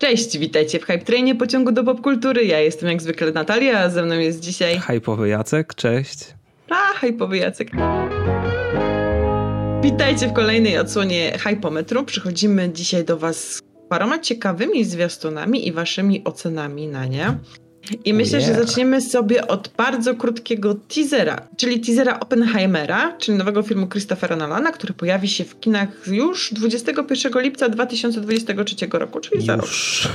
Cześć, 0.00 0.38
witajcie 0.38 0.78
w 0.78 0.84
Hype 0.84 0.98
Trainie 1.04 1.34
pociągu 1.34 1.72
do 1.72 1.84
popkultury. 1.84 2.44
Ja 2.44 2.60
jestem 2.60 2.88
jak 2.88 3.02
zwykle 3.02 3.32
Natalia, 3.32 3.78
a 3.78 3.90
ze 3.90 4.02
mną 4.02 4.14
jest 4.14 4.40
dzisiaj... 4.40 4.78
Hypowy 4.78 5.28
Jacek, 5.28 5.74
cześć. 5.74 6.34
A, 6.70 6.98
Hypowy 6.98 7.38
Jacek. 7.38 7.70
Witajcie 9.82 10.28
w 10.28 10.32
kolejnej 10.32 10.78
odsłonie 10.78 11.38
Hypometru. 11.38 12.04
Przychodzimy 12.04 12.72
dzisiaj 12.72 13.04
do 13.04 13.16
Was 13.16 13.52
z 13.54 13.62
paroma 13.88 14.18
ciekawymi 14.18 14.84
zwiastunami 14.84 15.68
i 15.68 15.72
Waszymi 15.72 16.24
ocenami 16.24 16.86
na 16.86 17.06
nie. 17.06 17.38
I 18.04 18.14
myślę, 18.14 18.38
yeah. 18.38 18.50
że 18.50 18.64
zaczniemy 18.64 19.00
sobie 19.00 19.46
od 19.46 19.70
bardzo 19.76 20.14
krótkiego 20.14 20.74
teasera, 20.74 21.48
czyli 21.56 21.80
teasera 21.80 22.20
Oppenheimera, 22.20 23.16
czyli 23.18 23.38
nowego 23.38 23.62
filmu 23.62 23.88
Christophera 23.88 24.36
Nolana, 24.36 24.72
który 24.72 24.94
pojawi 24.94 25.28
się 25.28 25.44
w 25.44 25.60
kinach 25.60 25.88
już 26.06 26.54
21 26.54 27.42
lipca 27.42 27.68
2023 27.68 28.86
roku, 28.92 29.20
czyli 29.20 29.36
już, 29.36 29.46
za 29.46 29.56
rok. 29.56 29.68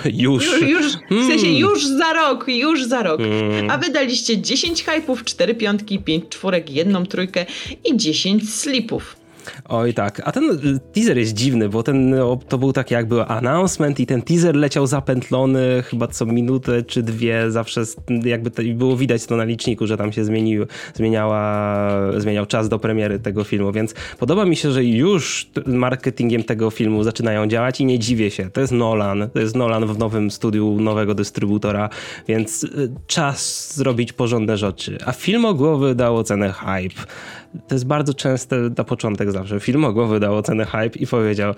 Już. 0.06 0.62
Już, 0.62 0.70
już 0.70 0.86
w 0.94 1.28
sensie 1.28 1.46
hmm. 1.46 1.58
już 1.58 1.86
za 1.88 2.14
rok, 2.14 2.46
już 2.48 2.84
za 2.84 3.04
rok. 3.04 3.22
Hmm. 3.22 3.70
A 3.70 3.78
wydaliście 3.78 4.42
10 4.42 4.84
hypów, 4.84 5.24
4 5.24 5.56
piątki, 5.56 6.00
5 6.00 6.26
czwórek, 6.30 6.70
jedną 6.70 7.06
trójkę 7.06 7.46
i 7.86 7.98
10 7.98 8.54
slipów. 8.54 9.25
Oj 9.70 9.94
tak, 9.94 10.22
a 10.26 10.32
ten 10.32 10.44
y, 10.44 10.80
teaser 10.94 11.18
jest 11.18 11.34
dziwny, 11.34 11.70
bo 11.70 11.84
ten, 11.84 12.16
to 12.48 12.58
był 12.58 12.74
taki 12.74 12.94
jakby 12.94 13.26
announcement 13.26 14.00
i 14.00 14.06
ten 14.06 14.22
teaser 14.22 14.56
leciał 14.56 14.88
zapętlony 14.88 15.84
chyba 15.84 16.08
co 16.08 16.26
minutę 16.26 16.84
czy 16.84 17.04
dwie, 17.04 17.52
zawsze 17.52 17.82
jakby 18.24 18.52
to, 18.52 18.62
było 18.74 18.98
widać 18.98 19.26
to 19.26 19.36
na 19.36 19.44
liczniku, 19.44 19.88
że 19.88 19.98
tam 19.98 20.14
się 20.14 20.26
zmienił, 20.26 20.66
zmieniała, 20.94 21.92
zmieniał 22.18 22.46
czas 22.46 22.70
do 22.70 22.80
premiery 22.80 23.20
tego 23.20 23.44
filmu, 23.44 23.72
więc 23.72 23.94
podoba 24.20 24.46
mi 24.46 24.56
się, 24.56 24.72
że 24.72 24.84
już 24.84 25.50
marketingiem 25.66 26.44
tego 26.44 26.70
filmu 26.70 27.04
zaczynają 27.04 27.48
działać 27.48 27.82
i 27.82 27.86
nie 27.86 28.00
dziwię 28.00 28.32
się, 28.32 28.50
to 28.50 28.62
jest 28.62 28.74
Nolan, 28.74 29.30
to 29.34 29.40
jest 29.40 29.56
Nolan 29.56 29.86
w 29.86 30.00
nowym 30.00 30.32
studiu 30.32 30.78
nowego 30.80 31.16
dystrybutora, 31.16 31.90
więc 32.28 32.64
y, 32.64 32.92
czas 33.08 33.74
zrobić 33.76 34.14
porządne 34.14 34.58
rzeczy, 34.58 34.98
a 35.06 35.12
filmogłowy 35.12 35.96
dał 35.96 36.18
ocenę 36.18 36.54
hype 36.54 37.06
to 37.68 37.76
jest 37.76 37.86
bardzo 37.86 38.14
częste 38.14 38.56
na 38.78 38.84
początek 38.84 39.32
zawsze. 39.32 39.60
Filmogłowy 39.60 40.20
dał 40.20 40.36
ocenę 40.36 40.66
hype 40.66 41.00
i 41.00 41.08
powiedział 41.08 41.54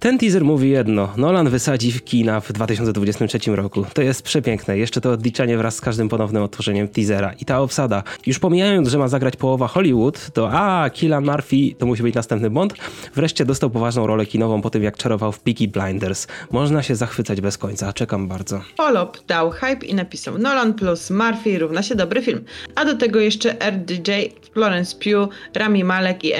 ten 0.00 0.18
teaser 0.18 0.44
mówi 0.44 0.70
jedno, 0.70 1.08
Nolan 1.16 1.48
wysadzi 1.48 1.92
w 1.92 2.04
kina 2.04 2.40
w 2.40 2.52
2023 2.52 3.56
roku. 3.56 3.84
To 3.94 4.02
jest 4.02 4.22
przepiękne. 4.22 4.78
Jeszcze 4.78 5.00
to 5.00 5.12
odliczanie 5.12 5.58
wraz 5.58 5.74
z 5.76 5.80
każdym 5.80 6.08
ponownym 6.08 6.42
otworzeniem 6.42 6.88
teasera. 6.88 7.32
I 7.32 7.44
ta 7.44 7.60
obsada. 7.60 8.02
Już 8.26 8.38
pomijając, 8.38 8.88
że 8.88 8.98
ma 8.98 9.08
zagrać 9.08 9.36
połowa 9.36 9.68
Hollywood, 9.68 10.30
to 10.32 10.50
a, 10.52 10.90
Killian 10.90 11.24
Murphy 11.24 11.74
to 11.78 11.86
musi 11.86 12.02
być 12.02 12.14
następny 12.14 12.50
Bond. 12.50 12.74
Wreszcie 13.14 13.44
dostał 13.44 13.70
poważną 13.70 14.06
rolę 14.06 14.26
kinową 14.26 14.62
po 14.62 14.70
tym, 14.70 14.82
jak 14.82 14.96
czarował 14.96 15.32
w 15.32 15.40
Peaky 15.40 15.68
Blinders. 15.68 16.26
Można 16.50 16.82
się 16.82 16.96
zachwycać 16.96 17.40
bez 17.40 17.58
końca. 17.58 17.92
Czekam 17.92 18.28
bardzo. 18.28 18.60
Polop 18.76 19.26
dał 19.26 19.50
hype 19.50 19.86
i 19.86 19.94
napisał 19.94 20.38
Nolan 20.38 20.74
plus 20.74 21.10
Murphy 21.10 21.58
równa 21.58 21.82
się 21.82 21.94
dobry 21.94 22.22
film. 22.22 22.44
A 22.74 22.84
do 22.84 22.96
tego 22.96 23.20
jeszcze 23.20 23.56
RDJ, 23.70 24.10
Florence 24.52 24.96
Pugh, 24.96 25.29
Rami 25.54 25.84
Malek 25.84 26.24
i 26.24 26.32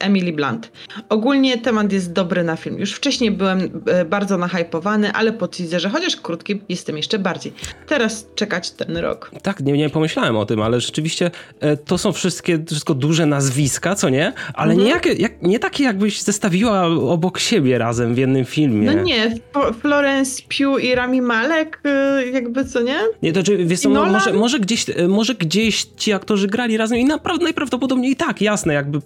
Emily, 0.00 0.32
Blunt. 0.32 0.72
Ogólnie 1.08 1.58
temat 1.58 1.92
jest 1.92 2.12
dobry 2.12 2.44
na 2.44 2.56
film. 2.56 2.78
Już 2.78 2.92
wcześniej 2.92 3.30
byłem 3.30 3.82
e, 3.86 4.04
bardzo 4.04 4.38
nahypowany, 4.38 5.12
ale 5.12 5.32
po 5.32 5.48
teaserze, 5.48 5.90
chociaż 5.90 6.16
krótkim, 6.16 6.60
jestem 6.68 6.96
jeszcze 6.96 7.18
bardziej. 7.18 7.52
Teraz 7.86 8.26
czekać 8.34 8.70
ten 8.70 8.96
rok. 8.96 9.30
Tak, 9.42 9.60
nie, 9.60 9.72
nie 9.72 9.90
pomyślałem 9.90 10.36
o 10.36 10.46
tym, 10.46 10.62
ale 10.62 10.80
rzeczywiście 10.80 11.30
e, 11.60 11.76
to 11.76 11.98
są 11.98 12.12
wszystkie, 12.12 12.64
wszystko 12.68 12.94
duże 12.94 13.26
nazwiska, 13.26 13.94
co 13.94 14.08
nie? 14.08 14.32
Ale 14.54 14.72
mhm. 14.72 14.86
nie, 14.86 14.94
jak, 14.94 15.18
jak, 15.18 15.42
nie 15.42 15.58
takie 15.58 15.84
jakbyś 15.84 16.22
zestawiła 16.22 16.86
obok 16.86 17.38
siebie 17.38 17.78
razem 17.78 18.14
w 18.14 18.18
jednym 18.18 18.44
filmie. 18.44 18.86
No 18.86 19.02
nie, 19.02 19.36
Florence 19.80 20.42
Pugh 20.42 20.84
i 20.84 20.94
Rami 20.94 21.22
Malek 21.22 21.80
e, 21.84 22.26
jakby, 22.32 22.64
co 22.64 22.82
nie? 22.82 22.98
Nie, 23.22 23.32
to 23.32 23.42
czy, 23.42 23.56
wiesz 23.56 23.80
co, 23.80 23.88
może, 23.88 24.32
może, 24.32 24.60
gdzieś, 24.60 24.86
może 25.08 25.34
gdzieś 25.34 25.84
ci 25.96 26.12
aktorzy 26.12 26.46
grali 26.46 26.76
razem 26.76 26.98
i 26.98 27.04
naprawdę 27.04 27.44
najprawdopodobniej 27.44 28.12
i 28.12 28.16
tak, 28.16 28.31
jasne, 28.40 28.74
jakby 28.74 28.98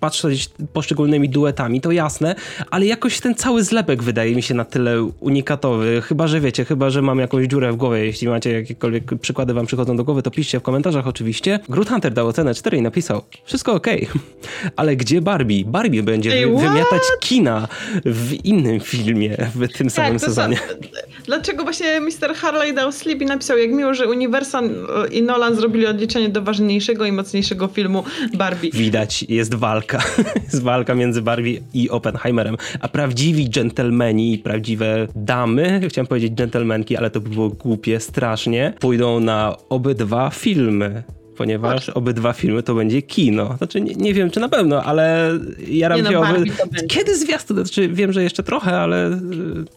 patrzeć 0.00 0.50
poszczególnymi 0.72 1.28
duetami, 1.28 1.80
to 1.80 1.92
jasne, 1.92 2.34
ale 2.70 2.86
jakoś 2.86 3.20
ten 3.20 3.34
cały 3.34 3.64
zlepek 3.64 4.02
wydaje 4.02 4.36
mi 4.36 4.42
się 4.42 4.54
na 4.54 4.64
tyle 4.64 5.02
unikatowy, 5.20 6.02
chyba, 6.02 6.26
że 6.26 6.40
wiecie, 6.40 6.64
chyba, 6.64 6.90
że 6.90 7.02
mam 7.02 7.18
jakąś 7.18 7.46
dziurę 7.46 7.72
w 7.72 7.76
głowie, 7.76 8.04
jeśli 8.04 8.28
macie 8.28 8.52
jakiekolwiek 8.52 9.14
przykłady 9.20 9.54
wam 9.54 9.66
przychodzą 9.66 9.96
do 9.96 10.04
głowy, 10.04 10.22
to 10.22 10.30
piszcie 10.30 10.60
w 10.60 10.62
komentarzach 10.62 11.06
oczywiście. 11.06 11.60
Groot 11.68 11.88
Hunter 11.88 12.12
dał 12.12 12.28
ocenę 12.28 12.54
4 12.54 12.76
i 12.76 12.82
napisał, 12.82 13.22
wszystko 13.44 13.72
ok, 13.72 13.86
ale 14.76 14.96
gdzie 14.96 15.20
Barbie? 15.20 15.64
Barbie 15.64 16.02
będzie 16.02 16.32
Ej, 16.32 16.46
wymiatać 16.46 17.02
kina 17.20 17.68
w 18.04 18.44
innym 18.44 18.80
filmie 18.80 19.36
w 19.54 19.68
tym 19.72 19.86
tak, 19.86 19.90
samym 19.90 20.18
sezonie. 20.18 20.58
Dlaczego 21.26 21.62
właśnie 21.62 22.00
Mr. 22.00 22.34
Harley 22.34 22.74
dał 22.74 22.92
Sleep 22.92 23.22
i 23.22 23.26
napisał, 23.26 23.58
jak 23.58 23.70
miło, 23.70 23.94
że 23.94 24.08
Universal 24.08 24.70
i 25.10 25.22
Nolan 25.22 25.54
zrobili 25.54 25.86
odliczenie 25.86 26.28
do 26.28 26.42
ważniejszego 26.42 27.04
i 27.04 27.12
mocniejszego 27.12 27.68
filmu 27.68 28.04
Barbie. 28.34 28.67
Widać, 28.74 29.22
jest 29.28 29.54
walka. 29.54 30.02
jest 30.44 30.62
walka 30.62 30.94
między 30.94 31.22
Barbie 31.22 31.60
i 31.74 31.90
Oppenheimerem. 31.90 32.56
A 32.80 32.88
prawdziwi 32.88 33.50
dżentelmeni 33.50 34.34
i 34.34 34.38
prawdziwe 34.38 35.08
damy, 35.16 35.80
chciałem 35.88 36.06
powiedzieć 36.06 36.32
dżentelmenki, 36.32 36.96
ale 36.96 37.10
to 37.10 37.20
by 37.20 37.30
było 37.30 37.48
głupie 37.48 38.00
strasznie, 38.00 38.74
pójdą 38.80 39.20
na 39.20 39.56
obydwa 39.68 40.30
filmy 40.30 41.02
ponieważ 41.38 41.86
tak. 41.86 41.96
obydwa 41.96 42.32
filmy 42.32 42.62
to 42.62 42.74
będzie 42.74 43.02
kino. 43.02 43.54
Znaczy, 43.58 43.80
nie, 43.80 43.94
nie 43.94 44.14
wiem, 44.14 44.30
czy 44.30 44.40
na 44.40 44.48
pewno, 44.48 44.82
ale 44.82 45.30
ja 45.68 45.96
nie 45.96 46.02
no, 46.02 46.20
oby... 46.20 46.44
Kiedy 46.88 47.16
zwiastun? 47.16 47.56
Znaczy, 47.56 47.88
wiem, 47.88 48.12
że 48.12 48.22
jeszcze 48.22 48.42
trochę, 48.42 48.80
ale 48.80 49.12
y, 49.12 49.18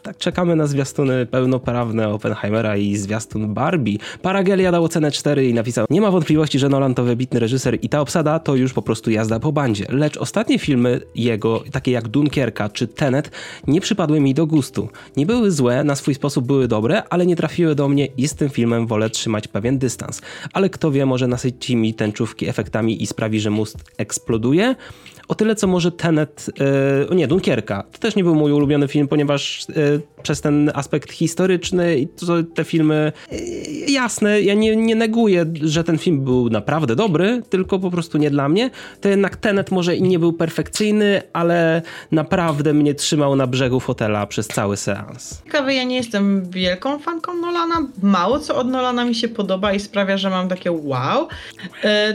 tak 0.01 0.17
czekamy 0.17 0.55
na 0.55 0.67
zwiastuny 0.67 1.25
pełnoprawne 1.25 2.09
Oppenheimera 2.09 2.77
i 2.77 2.95
zwiastun 2.95 3.53
Barbie. 3.53 3.97
Paragelia 4.21 4.71
dał 4.71 4.83
ocenę 4.83 5.11
4 5.11 5.49
i 5.49 5.53
napisał, 5.53 5.85
nie 5.89 6.01
ma 6.01 6.11
wątpliwości, 6.11 6.59
że 6.59 6.69
Nolan 6.69 6.95
to 6.95 7.03
wybitny 7.03 7.39
reżyser 7.39 7.77
i 7.81 7.89
ta 7.89 8.01
obsada 8.01 8.39
to 8.39 8.55
już 8.55 8.73
po 8.73 8.81
prostu 8.81 9.11
jazda 9.11 9.39
po 9.39 9.51
bandzie. 9.51 9.85
Lecz 9.89 10.17
ostatnie 10.17 10.59
filmy 10.59 11.01
jego, 11.15 11.63
takie 11.71 11.91
jak 11.91 12.07
Dunkierka 12.07 12.69
czy 12.69 12.87
Tenet, 12.87 13.31
nie 13.67 13.81
przypadły 13.81 14.19
mi 14.19 14.33
do 14.33 14.47
gustu. 14.47 14.89
Nie 15.17 15.25
były 15.25 15.51
złe, 15.51 15.83
na 15.83 15.95
swój 15.95 16.15
sposób 16.15 16.45
były 16.45 16.67
dobre, 16.67 17.03
ale 17.09 17.25
nie 17.25 17.35
trafiły 17.35 17.75
do 17.75 17.89
mnie 17.89 18.05
i 18.05 18.27
z 18.27 18.35
tym 18.35 18.49
filmem 18.49 18.87
wolę 18.87 19.09
trzymać 19.09 19.47
pewien 19.47 19.77
dystans. 19.77 20.21
Ale 20.53 20.69
kto 20.69 20.91
wie, 20.91 21.05
może 21.05 21.27
nasyć 21.51 21.69
mi 21.69 21.93
tęczówki 21.93 22.49
efektami 22.49 23.03
i 23.03 23.07
sprawi, 23.07 23.39
że 23.39 23.49
mózg 23.49 23.77
eksploduje. 23.97 24.75
O 25.31 25.35
tyle, 25.35 25.55
co 25.55 25.67
może 25.67 25.91
Tenet, 25.91 26.49
yy, 27.09 27.15
nie, 27.15 27.27
Dunkierka. 27.27 27.83
To 27.91 27.99
też 27.99 28.15
nie 28.15 28.23
był 28.23 28.35
mój 28.35 28.51
ulubiony 28.51 28.87
film, 28.87 29.07
ponieważ 29.07 29.65
yy, 29.69 30.01
przez 30.23 30.41
ten 30.41 30.71
aspekt 30.73 31.11
historyczny 31.11 31.97
i 31.97 32.07
to, 32.07 32.25
te 32.55 32.63
filmy, 32.63 33.11
yy, 33.31 33.37
jasne, 33.91 34.41
ja 34.41 34.53
nie, 34.53 34.75
nie 34.75 34.95
neguję, 34.95 35.45
że 35.61 35.83
ten 35.83 35.97
film 35.97 36.23
był 36.23 36.49
naprawdę 36.49 36.95
dobry, 36.95 37.41
tylko 37.49 37.79
po 37.79 37.91
prostu 37.91 38.17
nie 38.17 38.31
dla 38.31 38.49
mnie. 38.49 38.69
To 39.01 39.09
jednak 39.09 39.35
Tenet 39.35 39.71
może 39.71 39.95
i 39.95 40.01
nie 40.01 40.19
był 40.19 40.33
perfekcyjny, 40.33 41.21
ale 41.33 41.81
naprawdę 42.11 42.73
mnie 42.73 42.93
trzymał 42.93 43.35
na 43.35 43.47
brzegu 43.47 43.79
fotela 43.79 44.27
przez 44.27 44.47
cały 44.47 44.77
seans. 44.77 45.41
Ciekawe, 45.45 45.73
ja 45.73 45.83
nie 45.83 45.95
jestem 45.95 46.49
wielką 46.49 46.99
fanką 46.99 47.33
Nolana. 47.33 47.87
Mało 48.01 48.39
co 48.39 48.55
od 48.55 48.67
Nolana 48.67 49.05
mi 49.05 49.15
się 49.15 49.27
podoba 49.27 49.73
i 49.73 49.79
sprawia, 49.79 50.17
że 50.17 50.29
mam 50.29 50.47
takie 50.47 50.71
wow. 50.71 51.27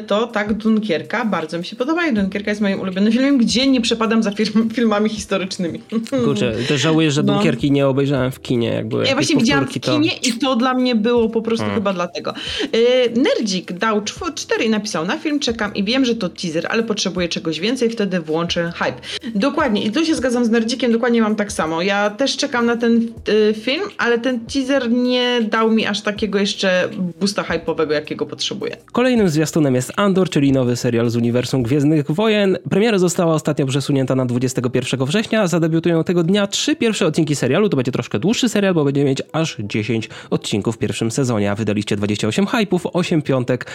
To 0.06 0.26
tak, 0.26 0.52
Dunkierka 0.52 1.24
bardzo 1.24 1.58
mi 1.58 1.64
się 1.64 1.76
podoba 1.76 2.06
i 2.06 2.14
Dunkierka 2.14 2.50
jest 2.50 2.60
moim 2.60 2.80
ulubionym 2.80 3.05
filmem, 3.12 3.38
gdzie 3.38 3.66
nie 3.66 3.80
przepadam 3.80 4.22
za 4.22 4.30
film, 4.30 4.70
filmami 4.74 5.08
historycznymi. 5.08 5.80
Kurczę, 6.24 6.54
też 6.68 6.80
żałuję, 6.80 7.10
że 7.10 7.22
no. 7.22 7.32
Dunkierki 7.32 7.70
nie 7.70 7.86
obejrzałem 7.86 8.32
w 8.32 8.40
kinie. 8.40 8.68
Jak 8.68 8.88
były 8.88 9.06
ja 9.06 9.14
właśnie 9.14 9.36
widziałam 9.36 9.66
w 9.66 9.80
kinie 9.80 10.10
to... 10.10 10.28
i 10.28 10.32
to 10.32 10.56
dla 10.56 10.74
mnie 10.74 10.94
było 10.94 11.28
po 11.28 11.42
prostu 11.42 11.64
hmm. 11.64 11.80
chyba 11.80 11.92
dlatego. 11.92 12.34
Yy, 12.72 13.22
Nerdzik 13.22 13.72
dał 13.72 14.02
cztery 14.34 14.64
i 14.64 14.70
napisał, 14.70 15.04
na 15.04 15.18
film 15.18 15.40
czekam 15.40 15.74
i 15.74 15.84
wiem, 15.84 16.04
że 16.04 16.14
to 16.14 16.28
teaser, 16.28 16.66
ale 16.70 16.82
potrzebuję 16.82 17.28
czegoś 17.28 17.60
więcej, 17.60 17.90
wtedy 17.90 18.20
włączę 18.20 18.72
hype. 18.76 19.30
Dokładnie 19.34 19.84
i 19.84 19.90
tu 19.90 20.04
się 20.04 20.14
zgadzam 20.14 20.44
z 20.44 20.50
Nerdzikiem, 20.50 20.92
dokładnie 20.92 21.22
mam 21.22 21.36
tak 21.36 21.52
samo. 21.52 21.82
Ja 21.82 22.10
też 22.10 22.36
czekam 22.36 22.66
na 22.66 22.76
ten 22.76 23.08
y, 23.28 23.54
film, 23.54 23.82
ale 23.98 24.18
ten 24.18 24.40
teaser 24.40 24.90
nie 24.90 25.40
dał 25.50 25.70
mi 25.70 25.86
aż 25.86 26.00
takiego 26.00 26.38
jeszcze 26.38 26.88
boosta 27.20 27.42
hype'owego, 27.42 27.92
jakiego 27.92 28.26
potrzebuję. 28.26 28.76
Kolejnym 28.92 29.28
zwiastunem 29.28 29.74
jest 29.74 29.92
Andor, 29.96 30.30
czyli 30.30 30.52
nowy 30.52 30.76
serial 30.76 31.10
z 31.10 31.16
uniwersum 31.16 31.62
Gwiezdnych 31.62 32.10
Wojen. 32.10 32.58
Premiera 32.96 33.08
została 33.08 33.34
ostatnio 33.34 33.66
przesunięta 33.66 34.14
na 34.14 34.26
21 34.26 35.04
września. 35.04 35.46
Zadebiutują 35.46 36.04
tego 36.04 36.22
dnia 36.22 36.46
trzy 36.46 36.76
pierwsze 36.76 37.06
odcinki 37.06 37.36
serialu. 37.36 37.68
To 37.68 37.76
będzie 37.76 37.92
troszkę 37.92 38.18
dłuższy 38.18 38.48
serial, 38.48 38.74
bo 38.74 38.84
będzie 38.84 39.04
mieć 39.04 39.22
aż 39.32 39.56
10 39.60 40.08
odcinków 40.30 40.74
w 40.74 40.78
pierwszym 40.78 41.10
sezonie. 41.10 41.50
A 41.50 41.54
wydaliście 41.54 41.96
28 41.96 42.46
hypów, 42.46 42.86
8 42.92 43.22
piątek, 43.22 43.66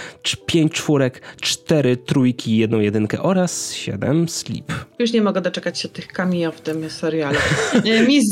5 0.45 0.71
czwórek, 0.71 1.21
4 1.41 1.97
trójki, 1.97 2.57
1 2.57 2.81
jedynkę 2.81 3.21
oraz 3.21 3.73
7 3.73 4.29
sleep. 4.29 4.73
Już 4.99 5.13
nie 5.13 5.21
mogę 5.21 5.41
doczekać 5.41 5.79
się 5.79 5.89
tych 5.89 6.07
cameo 6.07 6.51
w 6.51 6.61
tym 6.61 6.89
serialu. 6.89 7.39
Miss, 8.07 8.25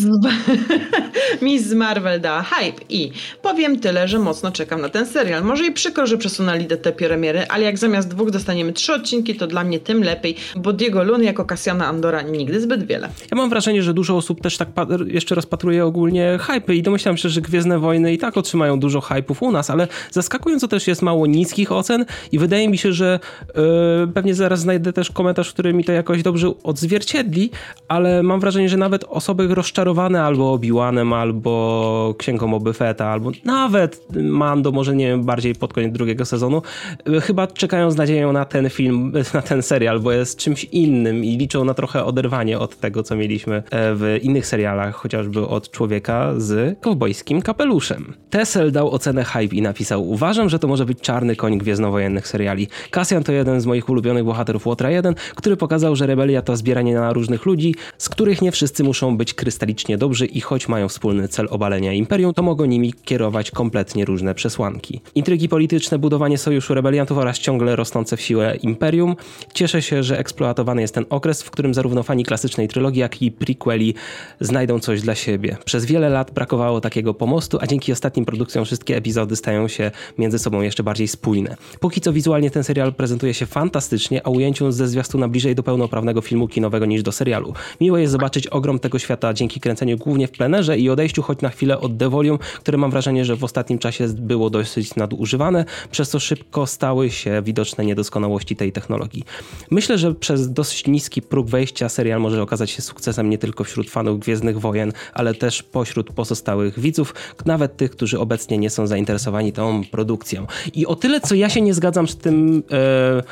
Miss 1.41 1.73
Marvel 1.73 2.21
da 2.21 2.41
hype 2.43 2.81
i 2.89 3.11
powiem 3.41 3.79
tyle, 3.79 4.07
że 4.07 4.19
mocno 4.19 4.51
czekam 4.51 4.81
na 4.81 4.89
ten 4.89 5.05
serial. 5.05 5.43
Może 5.43 5.65
i 5.65 5.71
przykro, 5.71 6.07
że 6.07 6.17
przesunęli 6.17 6.65
te 6.65 6.91
premiery, 6.91 7.45
ale 7.49 7.63
jak 7.63 7.77
zamiast 7.77 8.07
dwóch 8.07 8.31
dostaniemy 8.31 8.73
trzy 8.73 8.93
odcinki, 8.93 9.35
to 9.35 9.47
dla 9.47 9.63
mnie 9.63 9.79
tym 9.79 10.03
lepiej, 10.03 10.35
bo 10.55 10.68
bo 10.69 10.73
Diego 10.73 11.03
Luna 11.03 11.23
jako 11.23 11.45
Cassiana 11.45 11.87
Andora 11.87 12.21
nigdy 12.21 12.61
zbyt 12.61 12.83
wiele. 12.83 13.09
Ja 13.31 13.37
mam 13.37 13.49
wrażenie, 13.49 13.83
że 13.83 13.93
dużo 13.93 14.17
osób 14.17 14.41
też 14.41 14.57
tak 14.57 14.69
jeszcze 15.07 15.35
rozpatruje 15.35 15.85
ogólnie 15.85 16.39
hypy 16.41 16.75
i 16.75 16.81
domyślam 16.81 17.17
się, 17.17 17.29
że 17.29 17.41
Gwiezdne 17.41 17.79
Wojny 17.79 18.13
i 18.13 18.17
tak 18.17 18.37
otrzymają 18.37 18.79
dużo 18.79 19.01
hypów 19.01 19.43
u 19.43 19.51
nas, 19.51 19.69
ale 19.69 19.87
zaskakująco 20.11 20.67
też 20.67 20.87
jest 20.87 21.01
mało 21.01 21.27
niskich 21.27 21.71
ocen 21.71 22.05
i 22.31 22.39
wydaje 22.39 22.69
mi 22.69 22.77
się, 22.77 22.93
że 22.93 23.19
yy, 23.55 24.07
pewnie 24.13 24.35
zaraz 24.35 24.59
znajdę 24.59 24.93
też 24.93 25.11
komentarz, 25.11 25.53
który 25.53 25.73
mi 25.73 25.83
to 25.83 25.91
jakoś 25.91 26.23
dobrze 26.23 26.51
odzwierciedli, 26.63 27.51
ale 27.87 28.23
mam 28.23 28.39
wrażenie, 28.39 28.69
że 28.69 28.77
nawet 28.77 29.03
osoby 29.03 29.55
rozczarowane 29.55 30.23
albo 30.23 30.53
Obi-Wanem, 30.57 31.13
albo 31.13 32.15
Księgą 32.17 32.51
Boba 32.51 32.73
Fetta, 32.73 33.07
albo 33.07 33.31
nawet 33.45 34.05
Mando, 34.15 34.71
może 34.71 34.95
nie 34.95 35.07
wiem, 35.07 35.23
bardziej 35.23 35.55
pod 35.55 35.73
koniec 35.73 35.93
drugiego 35.93 36.25
sezonu, 36.25 36.61
yy, 37.05 37.21
chyba 37.21 37.47
czekają 37.47 37.91
z 37.91 37.95
nadzieją 37.95 38.33
na 38.33 38.45
ten 38.45 38.69
film, 38.69 39.13
na 39.33 39.41
ten 39.41 39.61
serial, 39.61 39.99
bo 39.99 40.11
jest 40.11 40.39
czymś 40.39 40.58
innym 40.63 41.25
i 41.25 41.37
liczą 41.37 41.65
na 41.65 41.73
trochę 41.73 42.05
oderwanie 42.05 42.59
od 42.59 42.79
tego, 42.79 43.03
co 43.03 43.15
mieliśmy 43.15 43.55
e, 43.55 43.61
w 43.71 44.19
innych 44.21 44.45
serialach, 44.45 44.95
chociażby 44.95 45.47
od 45.47 45.71
człowieka 45.71 46.33
z 46.37 46.79
kowbojskim 46.79 47.41
kapeluszem. 47.41 48.13
Tessel 48.29 48.71
dał 48.71 48.91
ocenę 48.91 49.23
hype 49.23 49.55
i 49.55 49.61
napisał: 49.61 50.09
Uważam, 50.09 50.49
że 50.49 50.59
to 50.59 50.67
może 50.67 50.85
być 50.85 51.01
czarny 51.01 51.35
koń 51.35 51.57
gwiezdnowojennych 51.57 52.27
seriali. 52.27 52.67
Cassian 52.91 53.23
to 53.23 53.31
jeden 53.31 53.61
z 53.61 53.65
moich 53.65 53.89
ulubionych 53.89 54.23
bohaterów 54.23 54.67
Łotra 54.67 54.91
1, 54.91 55.15
który 55.35 55.57
pokazał, 55.57 55.95
że 55.95 56.07
rebelia 56.07 56.41
to 56.41 56.57
zbieranie 56.57 56.93
na 56.93 57.13
różnych 57.13 57.45
ludzi, 57.45 57.75
z 57.97 58.09
których 58.09 58.41
nie 58.41 58.51
wszyscy 58.51 58.83
muszą 58.83 59.17
być 59.17 59.33
krystalicznie 59.33 59.97
dobrzy 59.97 60.25
i 60.25 60.41
choć 60.41 60.67
mają 60.67 60.87
wspólny 60.87 61.27
cel 61.27 61.47
obalenia 61.51 61.93
imperium, 61.93 62.33
to 62.33 62.43
mogą 62.43 62.65
nimi 62.65 62.93
kierować 62.93 63.51
kompletnie 63.51 64.05
różne 64.05 64.35
przesłanki. 64.35 65.01
Intrygi 65.15 65.49
polityczne, 65.49 65.99
budowanie 65.99 66.37
sojuszu 66.37 66.73
rebeliantów 66.73 67.17
oraz 67.17 67.39
ciągle 67.39 67.75
rosnące 67.75 68.17
w 68.17 68.21
siłę 68.21 68.55
imperium. 68.55 69.15
Cieszę 69.53 69.81
się, 69.81 70.03
że 70.03 70.17
eksploatowany 70.49 70.81
jest 70.81 70.93
ten 70.93 71.05
okres, 71.09 71.43
w 71.43 71.51
którym 71.51 71.73
zarówno 71.73 72.03
fani 72.03 72.23
klasycznej 72.23 72.67
trylogii, 72.67 72.99
jak 72.99 73.21
i 73.21 73.31
prequeli 73.31 73.93
znajdą 74.39 74.79
coś 74.79 75.01
dla 75.01 75.15
siebie. 75.15 75.57
Przez 75.65 75.85
wiele 75.85 76.09
lat 76.09 76.31
brakowało 76.31 76.81
takiego 76.81 77.13
pomostu, 77.13 77.57
a 77.61 77.67
dzięki 77.67 77.91
ostatnim 77.91 78.25
produkcjom 78.25 78.65
wszystkie 78.65 78.95
epizody 78.97 79.35
stają 79.35 79.67
się 79.67 79.91
między 80.17 80.39
sobą 80.39 80.61
jeszcze 80.61 80.83
bardziej 80.83 81.07
spójne. 81.07 81.57
Póki 81.79 82.01
co 82.01 82.13
wizualnie 82.13 82.51
ten 82.51 82.63
serial 82.63 82.93
prezentuje 82.93 83.33
się 83.33 83.45
fantastycznie, 83.45 84.27
a 84.27 84.29
ujęciu 84.29 84.71
ze 84.71 84.87
zwiastuna 84.87 85.27
bliżej 85.27 85.55
do 85.55 85.63
pełnoprawnego 85.63 86.21
filmu 86.21 86.47
kinowego 86.47 86.85
niż 86.85 87.03
do 87.03 87.11
serialu. 87.11 87.53
Miło 87.81 87.97
jest 87.97 88.11
zobaczyć 88.11 88.47
ogrom 88.47 88.79
tego 88.79 88.99
świata 88.99 89.33
dzięki 89.33 89.59
kręceniu 89.59 89.97
głównie 89.97 90.27
w 90.27 90.31
plenerze 90.31 90.77
i 90.77 90.89
odejściu 90.89 91.21
choć 91.21 91.41
na 91.41 91.49
chwilę 91.49 91.79
od 91.79 91.97
The 91.97 92.09
Volume, 92.09 92.39
które 92.59 92.77
mam 92.77 92.91
wrażenie, 92.91 93.25
że 93.25 93.35
w 93.35 93.43
ostatnim 93.43 93.79
czasie 93.79 94.07
było 94.07 94.49
dosyć 94.49 94.95
nadużywane, 94.95 95.65
przez 95.91 96.09
co 96.09 96.19
szybko 96.19 96.67
stały 96.67 97.09
się 97.09 97.41
widoczne 97.41 97.85
niedoskonałości 97.85 98.55
tej 98.55 98.71
technologii. 98.71 99.23
Myślę, 99.71 99.97
że 99.97 100.13
przez 100.13 100.38
dosyć 100.47 100.87
niski 100.87 101.21
próg 101.21 101.49
wejścia 101.49 101.89
serial 101.89 102.19
może 102.21 102.41
okazać 102.41 102.71
się 102.71 102.81
sukcesem 102.81 103.29
nie 103.29 103.37
tylko 103.37 103.63
wśród 103.63 103.89
fanów 103.89 104.19
Gwiezdnych 104.19 104.59
Wojen, 104.59 104.93
ale 105.13 105.33
też 105.33 105.63
pośród 105.63 106.13
pozostałych 106.13 106.79
widzów, 106.79 107.13
nawet 107.45 107.77
tych, 107.77 107.91
którzy 107.91 108.19
obecnie 108.19 108.57
nie 108.57 108.69
są 108.69 108.87
zainteresowani 108.87 109.53
tą 109.53 109.81
produkcją. 109.91 110.47
I 110.73 110.85
o 110.85 110.95
tyle, 110.95 111.21
co 111.21 111.35
ja 111.35 111.49
się 111.49 111.61
nie 111.61 111.73
zgadzam 111.73 112.07
z 112.07 112.17
tym, 112.17 112.63
e, 112.71 113.23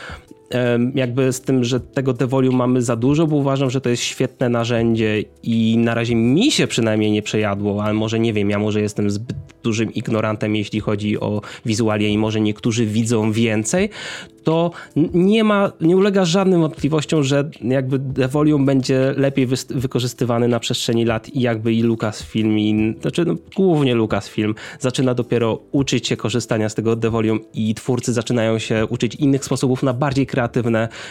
jakby 0.96 1.34
z 1.34 1.42
tym, 1.42 1.64
że 1.64 1.80
tego 1.80 2.14
devolium 2.14 2.56
mamy 2.56 2.82
za 2.82 2.96
dużo, 2.96 3.28
bo 3.28 3.36
uważam, 3.36 3.70
że 3.70 3.82
to 3.82 3.90
jest 3.90 4.04
świetne 4.04 4.50
narzędzie 4.50 5.24
i 5.44 5.78
na 5.78 5.94
razie 5.94 6.16
mi 6.16 6.52
się 6.52 6.68
przynajmniej 6.68 7.12
nie 7.12 7.22
przejadło, 7.22 7.84
ale 7.84 7.94
może 7.94 8.20
nie 8.20 8.34
wiem, 8.34 8.50
ja 8.50 8.60
może 8.60 8.82
jestem 8.82 9.12
zbyt 9.12 9.38
dużym 9.64 9.94
ignorantem, 9.94 10.56
jeśli 10.56 10.80
chodzi 10.80 11.20
o 11.20 11.42
wizualia 11.66 12.08
i 12.08 12.18
może 12.18 12.42
niektórzy 12.42 12.86
widzą 12.86 13.32
więcej, 13.32 13.90
to 14.48 14.72
nie 15.14 15.44
ma, 15.44 15.72
nie 15.82 15.98
ulega 15.98 16.26
żadnym 16.26 16.62
wątpliwościom, 16.62 17.24
że 17.24 17.50
jakby 17.62 18.00
Devolium 18.00 18.66
będzie 18.66 19.14
lepiej 19.18 19.46
wy 19.46 19.56
wykorzystywany 19.70 20.48
na 20.48 20.60
przestrzeni 20.60 21.06
lat 21.06 21.30
i 21.30 21.42
jakby 21.42 21.74
i 21.74 21.82
Lucasfilm, 21.84 22.60
i, 22.60 22.96
znaczy 23.02 23.26
no, 23.26 23.36
głównie 23.56 23.96
Lucasfilm 23.96 24.56
zaczyna 24.80 25.14
dopiero 25.14 25.60
uczyć 25.72 26.08
się 26.08 26.18
korzystania 26.18 26.70
z 26.70 26.76
tego 26.76 26.96
Devolium 26.96 27.40
i 27.54 27.76
twórcy 27.76 28.14
zaczynają 28.14 28.60
się 28.60 28.86
uczyć 28.86 29.16
innych 29.16 29.46
sposobów 29.46 29.84
na 29.84 29.94
bardziej 29.94 30.28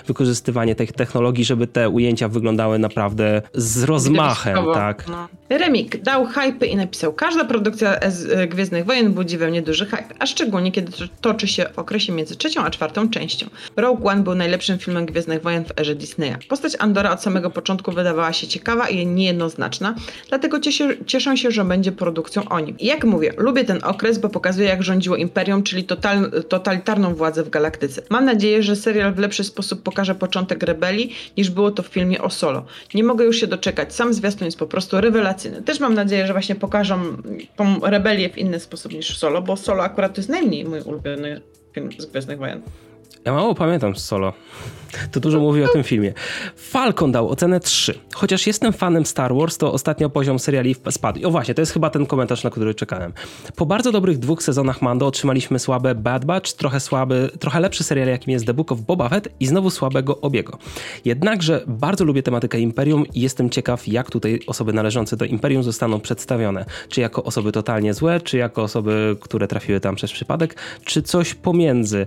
wykorzystywanie 0.06 0.74
tych 0.74 0.92
technologii, 0.92 1.44
żeby 1.44 1.66
te 1.66 1.88
ujęcia 1.88 2.28
wyglądały 2.28 2.78
naprawdę 2.78 3.42
z 3.54 3.84
rozmachem, 3.84 4.58
tak. 4.74 5.08
No. 5.08 5.28
Remik 5.50 6.02
dał 6.02 6.26
hype 6.26 6.66
i 6.66 6.76
napisał, 6.76 7.12
każda 7.12 7.44
produkcja 7.44 8.00
Gwiezdnych 8.48 8.84
Wojen 8.84 9.12
budzi 9.12 9.38
we 9.38 9.48
mnie 9.48 9.62
duży 9.62 9.86
hype, 9.86 10.14
a 10.18 10.26
szczególnie 10.26 10.72
kiedy 10.72 10.92
toczy 11.20 11.48
się 11.48 11.66
w 11.74 11.78
okresie 11.78 12.12
między 12.12 12.36
trzecią 12.36 12.64
a 12.64 12.70
czwartą 12.70 13.08
częścią. 13.08 13.46
Rogue 13.76 14.08
One 14.08 14.22
był 14.22 14.34
najlepszym 14.34 14.78
filmem 14.78 15.06
Gwiezdnych 15.06 15.42
Wojen 15.42 15.64
w 15.64 15.80
erze 15.80 15.94
Disneya. 15.94 16.34
Postać 16.48 16.76
Andora 16.78 17.12
od 17.12 17.22
samego 17.22 17.50
początku 17.50 17.92
wydawała 17.92 18.32
się 18.32 18.46
ciekawa 18.46 18.88
i 18.88 19.06
niejednoznaczna, 19.06 19.94
dlatego 20.28 20.60
cieszę, 20.60 20.96
cieszę 21.06 21.36
się, 21.36 21.50
że 21.50 21.64
będzie 21.64 21.92
produkcją 21.92 22.48
o 22.48 22.60
nim. 22.60 22.78
I 22.78 22.86
jak 22.86 23.04
mówię, 23.04 23.32
lubię 23.36 23.64
ten 23.64 23.84
okres, 23.84 24.18
bo 24.18 24.28
pokazuje 24.28 24.68
jak 24.68 24.82
rządziło 24.82 25.16
Imperium, 25.16 25.62
czyli 25.62 25.84
total, 25.84 26.30
totalitarną 26.48 27.14
władzę 27.14 27.42
w 27.42 27.50
galaktyce. 27.50 28.02
Mam 28.10 28.24
nadzieję, 28.24 28.62
że 28.62 28.76
serial 28.76 29.14
w 29.14 29.18
lepszy 29.18 29.44
sposób 29.44 29.82
pokaże 29.82 30.14
początek 30.14 30.62
rebelii, 30.62 31.14
niż 31.36 31.50
było 31.50 31.70
to 31.70 31.82
w 31.82 31.86
filmie 31.86 32.22
o 32.22 32.30
Solo. 32.30 32.64
Nie 32.94 33.04
mogę 33.04 33.24
już 33.24 33.36
się 33.36 33.46
doczekać, 33.46 33.94
sam 33.94 34.14
zwiastun 34.14 34.44
jest 34.44 34.58
po 34.58 34.66
prostu 34.66 35.00
rewelacyjny. 35.00 35.35
Też 35.64 35.80
mam 35.80 35.94
nadzieję, 35.94 36.26
że 36.26 36.32
właśnie 36.32 36.54
pokażą 36.54 37.16
tą 37.56 37.80
rebelię 37.80 38.30
w 38.30 38.38
inny 38.38 38.60
sposób 38.60 38.92
niż 38.92 39.18
Solo, 39.18 39.42
bo 39.42 39.56
Solo 39.56 39.82
akurat 39.82 40.14
to 40.14 40.20
jest 40.20 40.28
najmniej 40.28 40.64
mój 40.64 40.80
ulubiony 40.80 41.40
film 41.72 41.90
z 41.98 42.06
Gwiezdnych 42.06 42.38
Wojen. 42.38 42.62
Ja 43.24 43.32
mało 43.32 43.54
pamiętam 43.54 43.96
Solo. 43.96 44.32
To 45.12 45.20
dużo 45.20 45.40
mówi 45.40 45.64
o 45.64 45.68
tym 45.68 45.82
filmie. 45.82 46.12
Falcon 46.56 47.12
dał 47.12 47.28
ocenę 47.28 47.60
3. 47.60 47.94
Chociaż 48.14 48.46
jestem 48.46 48.72
fanem 48.72 49.06
Star 49.06 49.34
Wars, 49.34 49.58
to 49.58 49.72
ostatnio 49.72 50.10
poziom 50.10 50.38
seriali 50.38 50.76
spadł. 50.90 51.28
O 51.28 51.30
właśnie, 51.30 51.54
to 51.54 51.62
jest 51.62 51.72
chyba 51.72 51.90
ten 51.90 52.06
komentarz, 52.06 52.44
na 52.44 52.50
który 52.50 52.74
czekałem. 52.74 53.12
Po 53.56 53.66
bardzo 53.66 53.92
dobrych 53.92 54.18
dwóch 54.18 54.42
sezonach 54.42 54.82
Mando 54.82 55.06
otrzymaliśmy 55.06 55.58
słabe 55.58 55.94
Bad 55.94 56.24
Batch, 56.24 56.52
trochę 56.52 56.80
słaby, 56.80 57.30
trochę 57.40 57.60
lepszy 57.60 57.84
serial, 57.84 58.08
jakim 58.08 58.32
jest 58.32 58.46
The 58.46 58.54
Book 58.54 58.72
of 58.72 58.80
Boba 58.80 59.08
Fett 59.08 59.28
i 59.40 59.46
znowu 59.46 59.70
słabego 59.70 60.20
Obiego. 60.20 60.58
Jednakże 61.04 61.64
bardzo 61.66 62.04
lubię 62.04 62.22
tematykę 62.22 62.60
Imperium 62.60 63.04
i 63.14 63.20
jestem 63.20 63.50
ciekaw, 63.50 63.88
jak 63.88 64.10
tutaj 64.10 64.40
osoby 64.46 64.72
należące 64.72 65.16
do 65.16 65.24
Imperium 65.24 65.62
zostaną 65.62 66.00
przedstawione. 66.00 66.64
Czy 66.88 67.00
jako 67.00 67.24
osoby 67.24 67.52
totalnie 67.52 67.94
złe, 67.94 68.20
czy 68.20 68.36
jako 68.38 68.62
osoby, 68.62 69.16
które 69.20 69.48
trafiły 69.48 69.80
tam 69.80 69.96
przez 69.96 70.12
przypadek, 70.12 70.56
czy 70.84 71.02
coś 71.02 71.34
pomiędzy. 71.34 72.06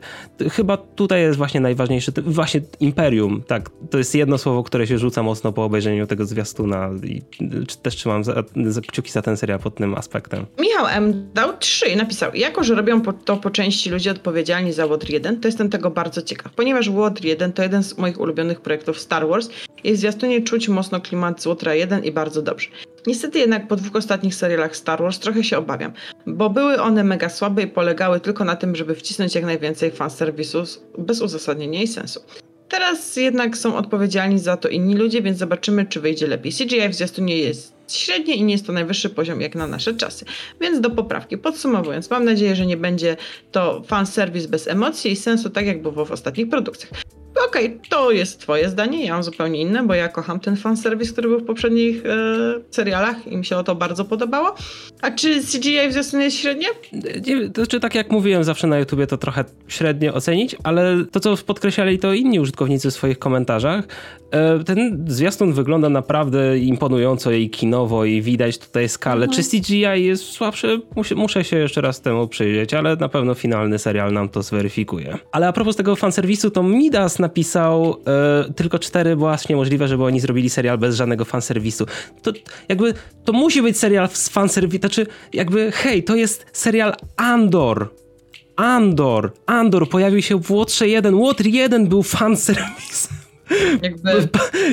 Chyba 0.51 0.77
tutaj 0.99 1.21
jest 1.21 1.37
właśnie 1.37 1.59
najważniejszy, 1.59 2.11
właśnie 2.25 2.61
Imperium, 2.79 3.43
tak, 3.47 3.69
to 3.89 3.97
jest 3.97 4.15
jedno 4.15 4.37
słowo, 4.37 4.63
które 4.63 4.87
się 4.87 4.97
rzuca 4.97 5.23
mocno 5.23 5.53
po 5.53 5.63
obejrzeniu 5.63 6.07
tego 6.07 6.25
zwiastuna 6.25 6.89
i 7.03 7.21
też 7.81 7.95
trzymam 7.95 8.23
za, 8.23 8.43
za 8.65 8.81
kciuki 8.81 9.11
za 9.11 9.21
ten 9.21 9.37
serial 9.37 9.59
pod 9.59 9.75
tym 9.75 9.95
aspektem. 9.95 10.45
Michał 10.59 10.87
M. 10.87 11.29
dał 11.33 11.57
trzy 11.57 11.87
i 11.87 11.95
napisał, 11.95 12.35
jako 12.35 12.63
że 12.63 12.75
robią 12.75 13.01
to 13.01 13.37
po 13.37 13.49
części 13.49 13.89
ludzie 13.89 14.11
odpowiedzialni 14.11 14.73
za 14.73 14.87
Water 14.87 15.09
1, 15.09 15.39
to 15.39 15.47
jestem 15.47 15.69
tego 15.69 15.91
bardzo 15.91 16.21
ciekaw, 16.21 16.53
ponieważ 16.53 16.89
Water 16.89 17.25
1 17.25 17.53
to 17.53 17.63
jeden 17.63 17.83
z 17.83 17.97
moich 17.97 18.19
ulubionych 18.19 18.61
projektów 18.61 18.99
Star 18.99 19.27
Wars 19.27 19.49
i 19.83 19.94
w 19.94 19.97
zwiastunie 19.97 20.41
czuć 20.41 20.69
mocno 20.69 21.01
klimat 21.01 21.41
z 21.41 21.45
Łotra 21.45 21.75
1 21.75 22.03
i 22.03 22.11
bardzo 22.11 22.41
dobrze. 22.41 22.68
Niestety 23.07 23.39
jednak 23.39 23.68
po 23.68 23.75
dwóch 23.75 23.95
ostatnich 23.95 24.35
serialach 24.35 24.75
Star 24.75 25.01
Wars 25.01 25.19
trochę 25.19 25.44
się 25.44 25.57
obawiam, 25.57 25.94
bo 26.27 26.49
były 26.49 26.81
one 26.81 27.03
mega 27.03 27.29
słabe 27.29 27.61
i 27.63 27.68
polegały 27.68 28.19
tylko 28.19 28.45
na 28.45 28.56
tym, 28.56 28.75
żeby 28.75 28.95
wcisnąć 28.95 29.35
jak 29.35 29.45
najwięcej 29.45 29.91
fanserwisu 29.91 30.63
bez 30.97 31.21
uzasadnienia 31.21 31.81
i 31.81 31.87
sensu. 31.87 32.21
Teraz 32.69 33.15
jednak 33.15 33.57
są 33.57 33.75
odpowiedzialni 33.75 34.39
za 34.39 34.57
to 34.57 34.69
inni 34.69 34.95
ludzie, 34.95 35.21
więc 35.21 35.37
zobaczymy, 35.37 35.85
czy 35.85 35.99
wyjdzie 35.99 36.27
lepiej. 36.27 36.51
CGI 36.51 36.89
w 36.89 36.95
zwiastunie 36.95 37.37
jest 37.37 37.73
średnie 37.87 38.35
i 38.35 38.44
nie 38.44 38.53
jest 38.53 38.65
to 38.65 38.73
najwyższy 38.73 39.09
poziom 39.09 39.41
jak 39.41 39.56
na 39.56 39.68
nasze 39.68 39.94
czasy. 39.94 40.25
Więc 40.61 40.81
do 40.81 40.89
poprawki. 40.89 41.37
Podsumowując, 41.37 42.09
mam 42.09 42.25
nadzieję, 42.25 42.56
że 42.56 42.65
nie 42.65 42.77
będzie 42.77 43.18
to 43.51 43.83
fanserwis 43.87 44.45
bez 44.45 44.68
emocji 44.68 45.11
i 45.11 45.15
sensu, 45.15 45.49
tak 45.49 45.65
jak 45.65 45.81
było 45.81 46.06
w 46.06 46.11
ostatnich 46.11 46.49
produkcjach. 46.49 46.91
Okej, 47.47 47.65
okay, 47.65 47.79
to 47.89 48.11
jest 48.11 48.39
twoje 48.39 48.69
zdanie, 48.69 49.05
ja 49.05 49.13
mam 49.13 49.23
zupełnie 49.23 49.61
inne, 49.61 49.83
bo 49.83 49.93
ja 49.93 50.07
kocham 50.07 50.39
ten 50.39 50.57
fanserwis, 50.57 51.11
który 51.11 51.29
był 51.29 51.39
w 51.39 51.45
poprzednich 51.45 52.05
e, 52.05 52.09
serialach 52.71 53.27
i 53.27 53.37
mi 53.37 53.45
się 53.45 53.57
o 53.57 53.63
to 53.63 53.75
bardzo 53.75 54.05
podobało. 54.05 54.55
A 55.01 55.11
czy 55.11 55.41
CGI 55.41 55.89
w 55.89 55.91
zwiastunie 55.91 56.23
jest 56.23 56.37
średnie? 56.37 56.67
Nie, 57.27 57.49
to 57.49 57.61
znaczy, 57.61 57.79
tak 57.79 57.95
jak 57.95 58.11
mówiłem 58.11 58.43
zawsze 58.43 58.67
na 58.67 58.79
YouTubie, 58.79 59.07
to 59.07 59.17
trochę 59.17 59.45
średnio 59.67 60.13
ocenić, 60.13 60.55
ale 60.63 61.05
to, 61.11 61.19
co 61.19 61.37
podkreślali 61.37 61.99
to 61.99 62.13
inni 62.13 62.39
użytkownicy 62.39 62.91
w 62.91 62.93
swoich 62.93 63.19
komentarzach, 63.19 63.87
e, 64.31 64.63
ten 64.63 65.05
zwiastun 65.07 65.53
wygląda 65.53 65.89
naprawdę 65.89 66.57
imponująco 66.57 67.31
i 67.31 67.49
kinowo 67.49 68.05
i 68.05 68.21
widać 68.21 68.57
tutaj 68.57 68.89
skalę. 68.89 69.25
Mhm. 69.25 69.43
Czy 69.43 69.49
CGI 69.49 70.05
jest 70.05 70.23
słabsze? 70.23 70.79
Muszę, 70.95 71.15
muszę 71.15 71.43
się 71.43 71.57
jeszcze 71.57 71.81
raz 71.81 72.01
temu 72.01 72.27
przyjrzeć, 72.27 72.73
ale 72.73 72.95
na 72.95 73.09
pewno 73.09 73.33
finalny 73.33 73.79
serial 73.79 74.13
nam 74.13 74.29
to 74.29 74.41
zweryfikuje. 74.41 75.17
Ale 75.31 75.47
a 75.47 75.53
propos 75.53 75.75
tego 75.75 75.95
fanserwisu, 75.95 76.51
to 76.51 76.63
Midas 76.63 77.19
napisał 77.30 77.98
e, 78.48 78.54
tylko 78.54 78.80
cztery 78.80 79.16
właśnie 79.16 79.56
możliwe, 79.56 79.88
żeby 79.88 80.04
oni 80.04 80.19
zrobili 80.19 80.50
serial 80.50 80.78
bez 80.78 80.95
żadnego 80.95 81.26
fanserwisu. 81.26 81.86
To 82.21 82.31
jakby, 82.69 82.94
to 83.26 83.33
musi 83.33 83.62
być 83.62 83.78
serial 83.78 84.09
z 84.09 84.30
fanserwisem, 84.30 84.80
znaczy 84.80 85.07
jakby, 85.33 85.71
hej, 85.71 86.04
to 86.04 86.16
jest 86.16 86.45
serial 86.54 86.95
Andor. 87.18 87.90
Andor, 88.56 89.31
Andor 89.45 89.90
pojawił 89.90 90.21
się 90.21 90.42
w 90.42 90.52
Łotrze 90.52 90.88
1, 90.88 91.16
Łotr 91.16 91.45
1 91.45 91.88
był 91.88 92.04
fanserwisem. 92.04 93.19
Jakby... 93.81 94.09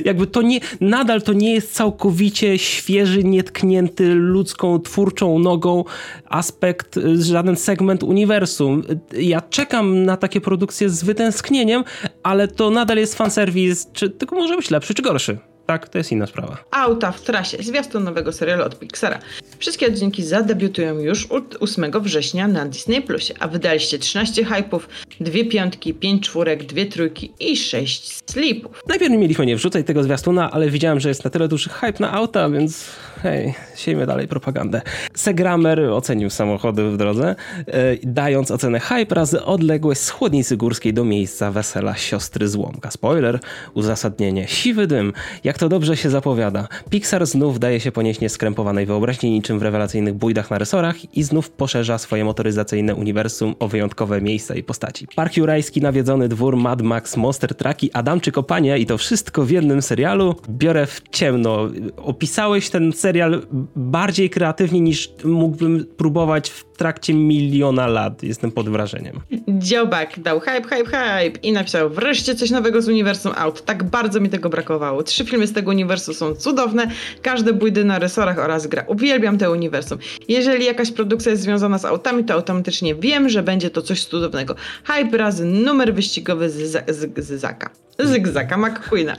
Jakby 0.05 0.27
to 0.27 0.43
nie, 0.43 0.61
nadal 0.81 1.23
to 1.23 1.33
nie 1.33 1.55
jest 1.55 1.75
całkowicie 1.75 2.59
świeży, 2.59 3.25
nietknięty 3.25 4.15
ludzką, 4.15 4.81
twórczą 4.81 5.39
nogą 5.39 5.85
aspekt, 6.29 6.99
żaden 7.19 7.57
segment 7.57 8.03
uniwersum. 8.03 8.83
Ja 9.19 9.41
czekam 9.41 10.05
na 10.05 10.17
takie 10.17 10.41
produkcje 10.41 10.91
z 10.91 11.05
wytęsknieniem, 11.05 11.85
ale 12.23 12.49
to 12.49 12.71
nadal 12.71 12.97
jest 12.97 13.15
fanserwis, 13.15 13.89
czy 13.93 14.11
tylko 14.11 14.37
może 14.37 14.57
być 14.57 14.71
lepszy, 14.71 14.95
czy 14.95 15.03
gorszy. 15.03 15.39
Tak, 15.67 15.89
to 15.89 15.99
jest 15.99 16.13
inna 16.13 16.27
sprawa. 16.27 16.57
Auta 16.71 17.13
w 17.13 17.21
trasie, 17.21 17.59
zwiastun 17.61 18.05
nowego 18.05 18.33
serialu 18.33 18.65
od 18.65 18.79
Pixara. 18.79 19.19
Wszystkie 19.59 19.87
odcinki 19.87 20.23
zadebiutują 20.23 20.99
już 20.99 21.29
8 21.61 21.91
września 22.01 22.49
na 22.49 22.67
Disney 22.67 23.03
Plusie, 23.03 23.35
a 23.41 23.49
wydaliście 23.49 23.99
13 23.99 24.45
hypów, 24.45 24.89
2 25.21 25.33
piątki, 25.51 25.95
5 25.95 26.25
czwórek, 26.25 26.67
2 26.67 26.85
trójki 26.91 27.33
i 27.41 27.57
6 27.57 28.23
slipów. 28.31 28.83
Najpierw 28.89 29.11
nie 29.11 29.19
mieliśmy 29.19 29.47
nie 29.47 29.57
wrzucać 29.57 29.87
tego 29.87 30.03
zwiastuna, 30.03 30.51
ale 30.51 30.71
widziałem, 30.71 31.01
że 31.01 31.09
jest 31.09 31.25
na 31.25 31.31
tyle 31.31 31.49
duży 31.49 31.71
hype 31.71 32.01
na 32.01 32.13
auta, 32.13 32.51
więc 32.51 32.91
hej, 33.23 33.55
siejmy 33.77 34.07
dalej 34.07 34.29
propagandę. 34.29 34.83
Segramer 35.15 35.81
ocenił 35.81 36.31
samochody 36.31 36.91
w 36.91 36.97
drodze, 36.97 37.35
yy, 37.67 37.73
dając 38.03 38.51
ocenę 38.51 38.81
hype 38.81 39.15
razy 39.15 39.45
odległość 39.45 40.01
z 40.01 40.11
chłodnicy 40.11 40.57
górskiej 40.57 40.95
do 40.95 41.05
miejsca 41.05 41.51
wesela 41.51 41.95
siostry 41.97 42.49
Złomka. 42.49 42.91
Spoiler, 42.91 43.41
uzasadnienie. 43.75 44.49
Siwy 44.49 44.87
dym. 44.87 45.13
Jak 45.45 45.56
to 45.59 45.69
dobrze 45.69 45.97
się 45.97 46.11
zapowiada. 46.11 46.69
Pixar 46.91 47.27
znów 47.27 47.59
daje 47.59 47.81
się 47.81 47.93
ponieść 47.93 48.21
nieskrępowanej 48.21 48.87
wyobraźni 48.87 49.31
niczym 49.31 49.59
w 49.59 49.63
rewelacyjnych 49.63 50.15
bujdach 50.15 50.51
na 50.51 50.59
resorach 50.59 51.17
i 51.17 51.23
znów 51.23 51.51
poszerza 51.51 51.99
swoje 51.99 52.25
motoryzacyjne 52.25 52.95
uniwersum 52.95 53.55
o 53.59 53.69
wyjątkowe 53.69 54.21
miejsca 54.21 54.55
i 54.55 54.63
postaci. 54.63 55.07
Park 55.17 55.37
Jurajski, 55.37 55.81
nawiedzony 55.81 56.29
dwór, 56.29 56.57
Mad 56.57 56.83
Max, 56.83 57.17
Monster 57.17 57.55
Trucki, 57.55 57.93
Adamczyk 57.93 58.35
Kopanie 58.35 58.79
i 58.79 58.87
to 58.87 58.99
wszystko 58.99 59.45
w 59.45 59.51
jednym 59.51 59.83
serialu. 59.83 60.35
Biorę 60.49 60.87
w 60.87 61.03
ciemno. 61.11 61.69
Opisałeś 61.97 62.71
ten 62.71 62.93
serial 62.93 63.47
bardziej 63.77 64.31
kreatywnie 64.31 64.81
niż 64.81 65.13
mógłbym 65.25 65.87
próbować 65.97 66.51
w 66.51 66.65
trakcie 66.77 67.15
miliona 67.15 67.87
lat. 67.87 68.23
Jestem 68.23 68.51
pod 68.51 68.69
wrażeniem. 68.69 69.21
Dziobak 69.49 70.21
dał 70.21 70.41
hype, 70.41 70.63
hype, 70.63 70.85
hype 70.85 71.39
i 71.43 71.53
napisał 71.53 71.91
wreszcie 71.91 72.35
coś 72.35 72.51
nowego 72.51 72.83
z 72.83 72.89
uniwersum 72.89 73.33
aut. 73.37 73.65
Tak 73.65 73.85
bardzo 73.85 74.21
mi 74.21 74.29
tego 74.29 74.49
brakowało. 74.49 75.03
Trzy 75.03 75.25
filmy 75.25 75.46
z 75.47 75.53
tego 75.53 75.71
uniwersum 75.71 76.15
są 76.15 76.35
cudowne, 76.35 76.91
każde 77.23 77.53
bójdy 77.53 77.85
na 77.85 77.99
resorach 77.99 78.39
oraz 78.39 78.67
gra. 78.67 78.85
Uwielbiam 78.87 79.39
te 79.39 79.51
uniwersum. 79.51 79.99
Jeżeli 80.29 80.65
jakaś 80.65 80.91
produkcja 80.91 81.31
jest 81.31 81.43
związana 81.43 81.79
z 81.79 81.85
autami, 81.85 82.25
to 82.25 82.35
automatycznie 82.35 82.95
wiem, 82.95 83.29
że 83.29 83.43
będzie 83.43 83.71
to 83.71 83.83
coś 83.83 84.05
cudownego. 84.05 84.55
Hype 84.85 85.17
razy 85.17 85.45
numer 85.45 85.95
wyścigowy 85.95 86.51
z, 86.51 86.85
z, 86.97 87.25
z 87.25 87.41
Zaka. 87.41 87.86
Zygzaka 87.99 88.57
McQueena. 88.57 89.17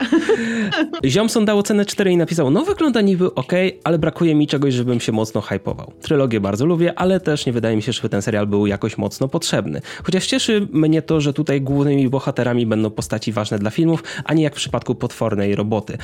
Ziomson 1.06 1.44
dał 1.44 1.58
ocenę 1.58 1.86
4 1.86 2.12
i 2.12 2.16
napisał, 2.16 2.50
no 2.50 2.64
wygląda 2.64 3.00
niby 3.00 3.34
ok, 3.34 3.52
ale 3.84 3.98
brakuje 3.98 4.34
mi 4.34 4.46
czegoś, 4.46 4.74
żebym 4.74 5.00
się 5.00 5.12
mocno 5.12 5.40
hypował. 5.40 5.92
Trylogię 6.02 6.40
bardzo 6.40 6.66
lubię, 6.66 6.98
ale 6.98 7.20
też 7.20 7.46
nie 7.46 7.52
wydaje 7.52 7.76
mi 7.76 7.82
się, 7.82 7.92
żeby 7.92 8.08
ten 8.08 8.22
serial 8.22 8.46
był 8.46 8.66
jakoś 8.66 8.98
mocno 8.98 9.28
potrzebny. 9.28 9.80
Chociaż 10.04 10.26
cieszy 10.26 10.68
mnie 10.72 11.02
to, 11.02 11.20
że 11.20 11.32
tutaj 11.32 11.60
głównymi 11.60 12.08
bohaterami 12.08 12.66
będą 12.66 12.90
postaci 12.90 13.32
ważne 13.32 13.58
dla 13.58 13.70
filmów, 13.70 14.04
a 14.24 14.34
nie 14.34 14.42
jak 14.42 14.54
w 14.54 14.56
przypadku 14.56 14.94
Potwornej 14.94 15.54
Roboty. 15.54 15.98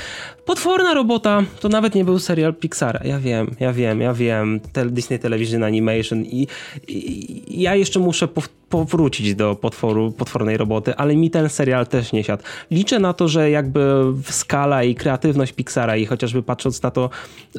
Potworna 0.44 0.94
Robota 0.94 1.42
to 1.60 1.68
nawet 1.68 1.94
nie 1.94 2.04
był 2.04 2.18
serial 2.18 2.54
Pixara. 2.54 3.00
Ja 3.04 3.18
wiem, 3.18 3.54
ja 3.60 3.72
wiem, 3.72 4.00
ja 4.00 4.14
wiem. 4.14 4.60
Disney 4.86 5.18
Television 5.18 5.64
Animation 5.64 6.24
i, 6.24 6.46
i 6.88 7.62
ja 7.62 7.74
jeszcze 7.74 8.00
muszę 8.00 8.28
powrócić 8.74 9.34
do 9.34 9.54
potworu, 9.54 10.12
Potwornej 10.12 10.56
Roboty, 10.56 10.96
ale 10.96 11.16
mi 11.16 11.30
ten 11.30 11.48
serial 11.48 11.86
też 11.86 12.12
nie 12.12 12.24
siadł 12.24 12.42
liczę 12.70 12.98
na 12.98 13.12
to, 13.12 13.28
że 13.28 13.50
jakby 13.50 14.04
skala 14.30 14.84
i 14.84 14.94
kreatywność 14.94 15.52
Pixara 15.52 15.96
i 15.96 16.06
chociażby 16.06 16.42
patrząc 16.42 16.82
na 16.82 16.90
to, 16.90 17.10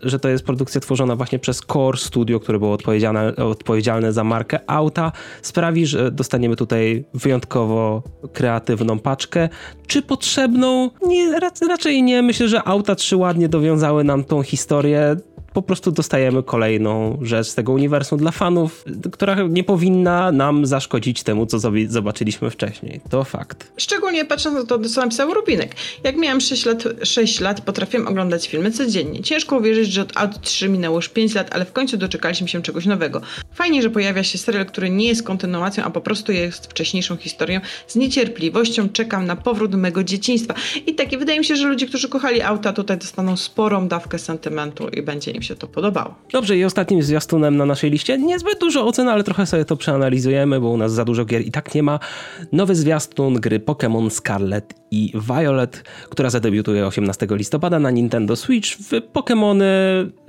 że 0.04 0.20
to 0.20 0.30
jest 0.30 0.46
produkcja 0.46 0.82
tworzona 0.82 1.16
właśnie 1.16 1.40
przez 1.40 1.62
Core 1.74 1.98
Studio, 1.98 2.40
które 2.40 2.60
było 2.60 2.74
odpowiedzialne, 2.74 3.36
odpowiedzialne 3.36 4.14
za 4.14 4.24
markę 4.24 4.60
auta, 4.68 5.12
sprawi, 5.42 5.86
że 5.86 6.12
dostaniemy 6.12 6.56
tutaj 6.56 7.06
wyjątkowo 7.14 8.04
kreatywną 8.34 9.00
paczkę. 9.00 9.50
Czy 9.88 10.02
potrzebną? 10.02 10.90
Nie, 11.08 11.40
raczej 11.70 12.04
nie. 12.04 12.22
Myślę, 12.22 12.48
że 12.48 12.64
auta 12.64 12.96
trzy 12.96 13.18
ładnie 13.18 13.50
dowiązały 13.50 14.04
nam 14.04 14.24
tą 14.24 14.42
historię 14.42 15.16
po 15.56 15.62
prostu 15.62 15.92
dostajemy 15.92 16.44
kolejną 16.44 17.20
rzecz 17.22 17.48
z 17.48 17.56
tego 17.56 17.72
uniwersum 17.72 18.20
dla 18.20 18.32
fanów, 18.32 18.86
która 19.12 19.36
nie 19.50 19.64
powinna 19.64 20.32
nam 20.32 20.66
zaszkodzić 20.66 21.24
temu, 21.24 21.46
co 21.46 21.60
zobaczyliśmy 21.88 22.50
wcześniej. 22.50 23.02
To 23.10 23.24
fakt. 23.24 23.72
Szczególnie 23.78 24.26
patrząc 24.26 24.56
na 24.56 24.66
to, 24.66 24.90
co 24.90 25.02
napisał 25.02 25.34
Rubinek. 25.34 25.76
Jak 26.04 26.18
miałem 26.18 26.42
6 26.42 26.66
lat, 26.66 26.84
6 27.04 27.40
lat, 27.40 27.62
potrafiłem 27.62 28.08
oglądać 28.08 28.48
filmy 28.48 28.72
codziennie. 28.72 29.24
Ciężko 29.24 29.58
uwierzyć, 29.58 29.94
że 29.94 30.02
od 30.02 30.18
Out 30.18 30.42
3 30.42 30.70
minęło 30.70 30.96
już 30.96 31.10
5 31.10 31.36
lat, 31.36 31.48
ale 31.52 31.66
w 31.66 31.74
końcu 31.74 31.98
doczekaliśmy 31.98 32.48
się 32.48 32.62
czegoś 32.62 32.86
nowego. 32.86 33.22
Fajnie, 33.54 33.82
że 33.82 33.90
pojawia 33.90 34.24
się 34.24 34.38
serial, 34.38 34.66
który 34.66 34.90
nie 34.90 35.08
jest 35.08 35.24
kontynuacją, 35.24 35.84
a 35.84 35.90
po 35.90 36.02
prostu 36.02 36.32
jest 36.32 36.66
wcześniejszą 36.68 37.18
historią. 37.18 37.60
Z 37.88 37.96
niecierpliwością 37.96 38.90
czekam 38.90 39.26
na 39.26 39.36
powrót 39.36 39.76
mego 39.76 40.04
dzieciństwa. 40.04 40.54
I 40.88 40.96
tak, 40.96 41.14
i 41.14 41.18
wydaje 41.18 41.40
mi 41.40 41.46
się, 41.46 41.56
że 41.56 41.68
ludzie, 41.68 41.88
którzy 41.88 42.10
kochali 42.10 42.42
auta, 42.42 42.74
tutaj 42.74 42.98
dostaną 42.98 43.38
sporą 43.38 43.88
dawkę 43.88 44.20
sentymentu 44.20 44.88
i 44.88 45.02
będzie 45.02 45.32
im 45.32 45.45
się 45.46 45.56
to 45.56 45.68
podobało. 45.68 46.16
Dobrze, 46.32 46.58
i 46.58 46.66
ostatnim 46.66 47.04
zwiastunem 47.04 47.58
na 47.58 47.66
naszej 47.66 47.92
liście, 47.92 48.18
niezbyt 48.18 48.60
dużo 48.60 48.86
ocen, 48.86 49.08
ale 49.08 49.24
trochę 49.24 49.46
sobie 49.46 49.66
to 49.66 49.78
przeanalizujemy, 49.78 50.60
bo 50.60 50.70
u 50.70 50.78
nas 50.78 50.94
za 50.94 51.06
dużo 51.06 51.26
gier 51.26 51.42
i 51.42 51.52
tak 51.52 51.76
nie 51.76 51.84
ma. 51.84 52.00
Nowy 52.52 52.76
zwiastun 52.76 53.34
gry 53.34 53.60
Pokémon 53.60 54.10
Scarlet 54.10 54.74
i 54.92 55.14
Violet, 55.28 55.84
która 56.10 56.30
zadebiutuje 56.30 56.88
18 56.88 57.28
listopada 57.30 57.80
na 57.80 57.92
Nintendo 57.92 58.36
Switch. 58.36 58.70
Pokémony 59.14 59.66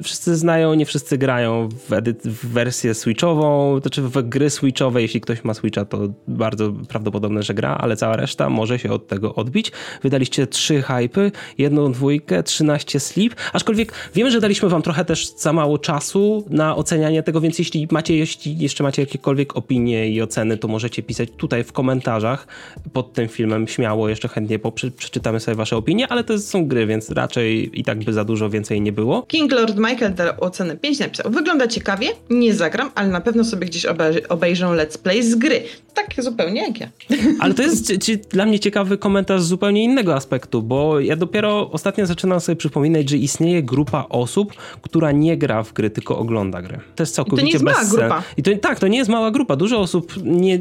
wszyscy 0.03 0.37
znają, 0.37 0.75
nie 0.75 0.87
wszyscy 0.87 1.19
grają 1.19 1.69
w, 1.89 1.93
edyt, 1.93 2.23
w 2.29 2.47
wersję 2.47 2.95
Switchową, 2.95 3.81
to 3.81 3.91
czy 3.91 4.03
w 4.03 4.23
gry 4.23 4.51
Switchowe, 4.51 5.03
jeśli 5.03 5.21
ktoś 5.21 5.45
ma 5.45 5.55
Switcha, 5.55 5.85
to 5.85 5.99
bardzo 6.29 6.73
prawdopodobne, 6.89 7.43
że 7.43 7.55
gra, 7.55 7.77
ale 7.81 7.97
cała 7.97 8.17
reszta 8.17 8.51
może 8.51 8.79
się 8.79 8.91
od 8.91 9.07
tego 9.07 9.35
odbić. 9.35 9.73
Wydaliście 10.03 10.47
trzy 10.47 10.83
hypy, 10.83 11.33
jedną 11.59 11.93
dwójkę, 11.93 12.43
13 12.43 13.01
slip, 13.01 13.35
aczkolwiek 13.53 13.93
wiemy, 14.15 14.31
że 14.31 14.41
daliśmy 14.41 14.69
wam 14.69 14.83
trochę 14.83 15.05
też 15.07 15.35
za 15.37 15.53
mało 15.53 15.79
czasu 15.79 16.45
na 16.51 16.77
ocenianie 16.77 17.23
tego, 17.23 17.41
więc 17.41 17.59
jeśli 17.59 17.89
macie, 17.91 18.17
jeśli 18.17 18.59
jeszcze 18.59 18.83
macie 18.83 19.03
jakiekolwiek 19.03 19.57
opinie 19.57 20.11
i 20.11 20.23
oceny, 20.23 20.59
to 20.59 20.69
możecie 20.69 21.03
pisać 21.03 21.29
tutaj 21.37 21.65
w 21.65 21.73
komentarzach 21.73 22.47
pod 22.93 23.13
tym 23.13 23.29
filmem 23.29 23.69
śmiało, 23.69 24.09
jeszcze 24.09 24.29
chętnie 24.29 24.59
przeczytamy 24.97 25.41
sobie 25.41 25.55
wasze 25.55 25.77
opinie, 25.77 26.09
ale 26.09 26.25
to 26.25 26.39
są 26.39 26.67
gry, 26.67 26.87
więc 26.87 27.11
raczej 27.11 27.81
i 27.81 27.85
tak 27.85 28.05
by 28.05 28.13
za 28.13 28.25
dużo 28.25 28.51
więcej 28.51 28.81
nie 28.81 28.93
było. 28.93 29.23
King 29.23 29.53
Lord 29.53 29.77
Michael 29.77 30.15
dał 30.15 30.35
ocenę 30.41 30.77
5 30.77 30.99
napisał. 30.99 31.31
Wygląda 31.31 31.67
ciekawie, 31.67 32.09
nie 32.31 32.55
zagram, 32.55 32.91
ale 32.95 33.09
na 33.09 33.21
pewno 33.21 33.45
sobie 33.45 33.67
gdzieś 33.67 33.87
obejrzę 34.29 34.67
let's 34.67 34.99
play 34.99 35.23
z 35.23 35.35
gry. 35.35 35.63
Tak 35.95 36.07
zupełnie 36.19 36.63
jak 36.63 36.81
ja. 36.81 36.89
Ale 37.41 37.55
to 37.55 37.63
jest 37.63 37.93
dla 38.31 38.47
mnie 38.47 38.59
ciekawy 38.61 38.99
komentarz 38.99 39.43
z 39.43 39.47
zupełnie 39.47 39.85
innego 39.85 40.15
aspektu, 40.15 40.63
bo 40.63 41.01
ja 41.01 41.17
dopiero 41.17 41.71
ostatnio 41.71 42.07
zaczynam 42.07 42.41
sobie 42.41 42.57
przypominać, 42.57 43.11
że 43.11 43.17
istnieje 43.17 43.63
grupa 43.63 44.07
osób, 44.09 44.53
która 44.97 45.13
nie 45.13 45.37
gra 45.37 45.63
w 45.63 45.73
gry, 45.73 45.91
tylko 45.91 46.19
ogląda 46.19 46.63
gry. 46.63 46.79
To 46.95 47.03
jest 47.03 47.15
całkowicie 47.15 47.49
I 47.49 47.53
to 47.53 47.65
nie 47.65 47.65
jest 47.65 47.65
mała 47.65 47.85
grupa. 47.91 48.23
I 48.37 48.43
to, 48.43 48.51
tak, 48.57 48.81
to 48.81 48.89
nie 48.89 48.99
jest 48.99 49.11
mała 49.11 49.31
grupa. 49.31 49.57
Dużo 49.57 49.81
osób 49.81 50.13
nie, 50.25 50.59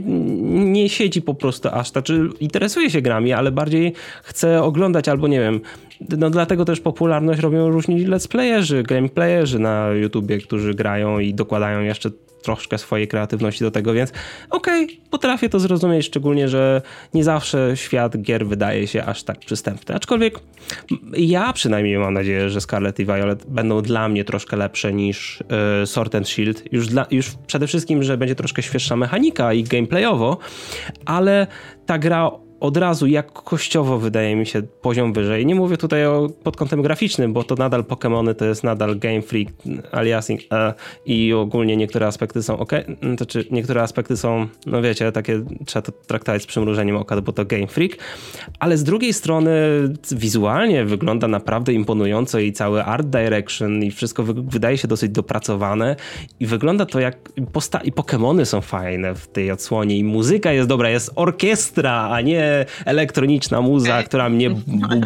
nie 0.48 0.90
siedzi 0.90 1.22
po 1.22 1.34
prostu 1.34 1.70
aż 1.72 1.92
tak, 1.92 2.04
czy 2.04 2.30
interesuje 2.40 2.90
się 2.90 3.02
grami, 3.02 3.34
ale 3.34 3.52
bardziej 3.52 3.94
chce 4.24 4.64
oglądać 4.64 5.10
albo 5.10 5.28
nie 5.28 5.40
wiem. 5.40 5.62
No 6.18 6.30
dlatego 6.30 6.66
też 6.66 6.80
popularność 6.80 7.42
robią 7.42 7.70
różni 7.70 8.08
let's 8.08 8.28
playerzy, 8.28 8.84
gameplayerzy 8.84 9.60
na 9.60 9.88
YouTubie, 9.90 10.38
którzy 10.38 10.74
grają 10.74 11.20
i 11.20 11.34
dokładają 11.34 11.82
jeszcze 11.82 12.10
troszkę 12.46 12.78
swojej 12.78 13.08
kreatywności 13.08 13.64
do 13.64 13.72
tego, 13.72 13.94
więc 13.94 14.12
okej, 14.50 14.84
okay, 14.84 14.98
potrafię 15.10 15.50
to 15.50 15.60
zrozumieć, 15.60 16.06
szczególnie, 16.06 16.48
że 16.48 16.82
nie 17.14 17.24
zawsze 17.24 17.78
świat 17.78 18.22
gier 18.22 18.48
wydaje 18.48 18.88
się 18.88 19.04
aż 19.04 19.24
tak 19.24 19.40
przystępny. 19.40 19.96
Aczkolwiek 19.96 20.40
ja 21.18 21.54
przynajmniej 21.54 21.98
mam 21.98 22.14
nadzieję, 22.14 22.50
że 22.50 22.62
Scarlet 22.62 23.00
i 23.00 23.06
Violet 23.06 23.46
będą 23.48 23.82
dla 23.82 24.10
mnie 24.10 24.24
troszkę 24.24 24.58
lepsze 24.58 24.94
niż 24.94 25.44
y, 25.84 25.88
Sword 25.88 26.16
and 26.16 26.30
Shield. 26.30 26.74
Już, 26.74 26.88
dla, 26.88 27.06
już 27.12 27.32
przede 27.48 27.68
wszystkim, 27.68 28.04
że 28.04 28.18
będzie 28.18 28.36
troszkę 28.36 28.62
świeższa 28.62 28.96
mechanika 28.96 29.54
i 29.54 29.64
gameplayowo, 29.64 30.38
ale 31.06 31.48
ta 31.86 31.98
gra 31.98 32.32
od 32.66 32.78
razu 32.78 33.08
jakościowo 33.08 33.98
wydaje 33.98 34.36
mi 34.36 34.46
się 34.46 34.62
poziom 34.62 35.14
wyżej. 35.14 35.46
Nie 35.46 35.56
mówię 35.56 35.78
tutaj 35.78 36.06
o 36.06 36.30
pod 36.44 36.58
kątem 36.58 36.82
graficznym, 36.82 37.34
bo 37.34 37.44
to 37.44 37.56
nadal 37.56 37.84
Pokémony 37.84 38.36
to 38.36 38.46
jest 38.46 38.64
nadal 38.64 39.00
Game 39.00 39.22
Freak, 39.22 39.48
aliasing 39.92 40.42
e, 40.52 40.74
i 41.06 41.34
ogólnie 41.34 41.78
niektóre 41.78 42.08
aspekty 42.08 42.44
są 42.44 42.60
ok, 42.60 42.72
znaczy 43.18 43.46
niektóre 43.52 43.82
aspekty 43.82 44.18
są, 44.18 44.48
no 44.66 44.82
wiecie, 44.82 45.12
takie 45.12 45.42
trzeba 45.66 45.84
to 45.84 45.92
traktować 45.92 46.44
z 46.44 46.46
przymrużeniem 46.46 46.98
oka, 46.98 47.22
bo 47.22 47.32
to 47.32 47.46
Game 47.46 47.68
Freak, 47.68 47.92
ale 48.60 48.78
z 48.78 48.84
drugiej 48.84 49.14
strony 49.14 49.52
wizualnie 50.12 50.86
wygląda 50.86 51.28
naprawdę 51.28 51.74
imponująco 51.74 52.40
i 52.40 52.54
cały 52.54 52.84
art 52.84 53.08
direction 53.08 53.84
i 53.84 53.92
wszystko 53.92 54.24
wy 54.24 54.34
wydaje 54.34 54.78
się 54.78 54.88
dosyć 54.88 55.12
dopracowane 55.12 55.96
i 56.40 56.46
wygląda 56.46 56.86
to 56.86 57.00
jak 57.00 57.30
posta 57.52 57.80
i 57.80 57.92
Pokémony 57.92 58.46
są 58.46 58.62
fajne 58.62 59.16
w 59.16 59.28
tej 59.28 59.52
odsłonie 59.52 59.98
i 59.98 60.04
muzyka 60.04 60.52
jest 60.52 60.70
dobra, 60.70 60.90
jest 60.90 61.12
orkiestra, 61.16 62.10
a 62.10 62.22
nie 62.22 62.36
nie 62.36 62.55
elektroniczna 62.86 63.62
muza, 63.62 64.04
która 64.04 64.30
mnie 64.30 64.50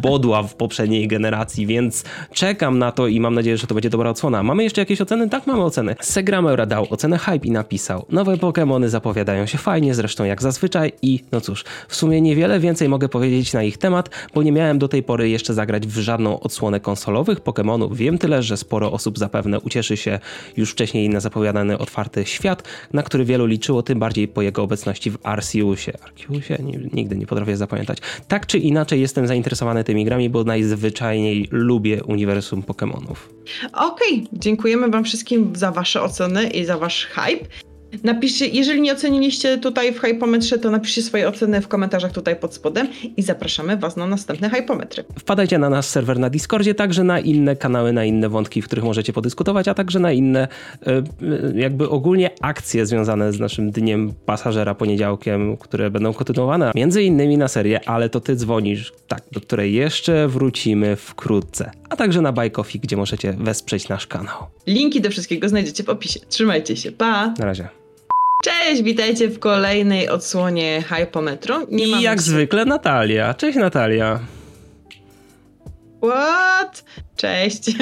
bodła 0.02 0.44
w 0.44 0.56
poprzedniej 0.56 1.08
generacji, 1.08 1.68
więc 1.68 2.04
czekam 2.34 2.80
na 2.80 2.92
to 2.92 3.08
i 3.08 3.20
mam 3.20 3.36
nadzieję, 3.36 3.58
że 3.58 3.68
to 3.68 3.74
będzie 3.76 3.90
dobra 3.90 4.10
odsłona. 4.10 4.44
Mamy 4.44 4.64
jeszcze 4.64 4.82
jakieś 4.82 5.02
oceny? 5.02 5.30
Tak, 5.30 5.48
mamy 5.48 5.64
oceny. 5.64 5.96
Segrameura 6.02 6.66
dał 6.66 6.88
ocenę 6.90 7.18
hype 7.18 7.48
i 7.48 7.52
napisał 7.52 8.06
nowe 8.10 8.38
Pokémony 8.38 8.88
zapowiadają 8.88 9.46
się 9.46 9.58
fajnie, 9.58 9.96
zresztą 9.96 10.24
jak 10.24 10.42
zazwyczaj 10.42 10.92
i 11.02 11.20
no 11.32 11.42
cóż, 11.42 11.66
w 11.88 11.96
sumie 11.96 12.22
niewiele 12.22 12.60
więcej 12.60 12.90
mogę 12.90 13.10
powiedzieć 13.10 13.54
na 13.54 13.64
ich 13.64 13.78
temat, 13.78 14.10
bo 14.34 14.44
nie 14.44 14.52
miałem 14.52 14.80
do 14.80 14.88
tej 14.88 15.04
pory 15.04 15.30
jeszcze 15.30 15.54
zagrać 15.54 15.88
w 15.88 15.98
żadną 15.98 16.40
odsłonę 16.40 16.80
konsolowych 16.80 17.40
Pokémonów. 17.40 17.96
Wiem 17.96 18.18
tyle, 18.18 18.44
że 18.44 18.58
sporo 18.58 18.92
osób 18.92 19.20
zapewne 19.20 19.60
ucieszy 19.60 19.98
się 19.98 20.20
już 20.58 20.72
wcześniej 20.72 21.10
na 21.10 21.20
zapowiadany 21.20 21.78
otwarty 21.78 22.26
świat, 22.26 22.64
na 22.94 23.04
który 23.04 23.26
wielu 23.26 23.46
liczyło, 23.46 23.84
tym 23.84 24.00
bardziej 24.00 24.28
po 24.28 24.42
jego 24.42 24.64
obecności 24.64 25.12
w 25.12 25.18
Arceusie. 25.24 25.94
Arceusie? 26.04 26.58
Nigdy 26.94 27.18
nie 27.18 27.26
potrafię 27.30 27.58
zapamiętać. 27.58 27.98
Tak 28.28 28.46
czy 28.46 28.58
inaczej 28.58 29.02
jestem 29.02 29.28
zainteresowany 29.28 29.84
tymi 29.84 30.06
grami, 30.06 30.30
bo 30.30 30.44
najzwyczajniej 30.44 31.48
lubię 31.52 32.04
uniwersum 32.04 32.62
Pokémonów. 32.62 33.16
Okej, 33.74 34.14
okay. 34.14 34.28
dziękujemy 34.34 34.90
wam 34.90 35.04
wszystkim 35.04 35.56
za 35.56 35.72
wasze 35.72 36.02
oceny 36.02 36.50
i 36.50 36.66
za 36.66 36.78
wasz 36.78 37.06
hype. 37.06 37.46
Napiszcie, 38.04 38.48
jeżeli 38.48 38.82
nie 38.82 38.94
oceniliście 38.94 39.58
tutaj 39.58 39.94
w 39.94 40.00
hypometrze, 40.00 40.60
to 40.60 40.72
napiszcie 40.72 41.02
swoje 41.02 41.28
oceny 41.28 41.62
w 41.62 41.68
komentarzach 41.68 42.12
tutaj 42.12 42.36
pod 42.36 42.54
spodem 42.54 42.88
i 43.18 43.22
zapraszamy 43.22 43.78
Was 43.78 43.98
na 43.98 44.08
następne 44.08 44.50
hypometry. 44.50 45.04
Wpadajcie 45.20 45.58
na 45.58 45.70
nasz 45.70 45.86
serwer 45.86 46.20
na 46.20 46.30
Discordzie, 46.30 46.76
także 46.76 47.04
na 47.04 47.20
inne 47.20 47.56
kanały, 47.56 47.94
na 47.94 48.06
inne 48.06 48.30
wątki, 48.30 48.62
w 48.62 48.66
których 48.66 48.86
możecie 48.86 49.14
podyskutować, 49.14 49.68
a 49.68 49.74
także 49.74 50.00
na 50.00 50.12
inne 50.12 50.48
e, 50.88 51.04
jakby 51.56 51.90
ogólnie 51.90 52.30
akcje 52.42 52.86
związane 52.86 53.34
z 53.34 53.40
naszym 53.40 53.72
dniem 53.72 54.14
pasażera 54.26 54.76
poniedziałkiem, 54.76 55.58
które 55.58 55.92
będą 55.92 56.14
kontynuowane 56.14 56.72
między 56.76 57.04
innymi 57.04 57.38
na 57.38 57.48
serię, 57.48 57.90
ale 57.90 58.10
to 58.10 58.20
ty 58.20 58.36
dzwonisz, 58.36 58.94
tak, 59.08 59.24
do 59.32 59.42
której 59.42 59.74
jeszcze 59.74 60.28
wrócimy 60.28 60.96
wkrótce, 60.96 61.72
a 61.90 61.96
także 61.96 62.22
na 62.22 62.32
Bajkofi, 62.32 62.80
gdzie 62.80 62.98
możecie 62.98 63.34
wesprzeć 63.34 63.90
nasz 63.90 64.08
kanał. 64.08 64.36
Linki 64.68 65.02
do 65.02 65.10
wszystkiego 65.10 65.50
znajdziecie 65.50 65.84
w 65.84 65.90
opisie. 65.90 66.20
Trzymajcie 66.30 66.76
się, 66.76 66.92
pa! 66.92 67.34
Na 67.40 67.46
razie. 67.46 67.79
Cześć, 68.44 68.84
witajcie 68.84 69.28
w 69.28 69.40
kolejnej 69.40 70.10
odsłonie 70.10 70.84
Hypometru. 70.90 71.68
Nie 71.72 71.86
I 71.88 72.02
jak 72.02 72.22
zwykle 72.22 72.66
Natalia. 72.66 73.34
Cześć 73.34 73.58
Natalia. 73.58 74.20
What? 76.04 76.84
Cześć. 77.16 77.64